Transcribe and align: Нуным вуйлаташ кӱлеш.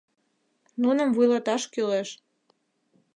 Нуным 0.81 1.09
вуйлаташ 1.15 1.63
кӱлеш. 1.73 2.09